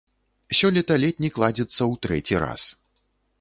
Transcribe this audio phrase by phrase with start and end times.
[0.59, 2.61] Сёлета летнік ладзіцца ў трэці раз.